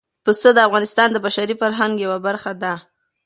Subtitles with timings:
[0.23, 2.73] پسه د افغانستان د بشري فرهنګ یوه برخه ده.